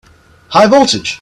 [0.49, 1.19] High voltage!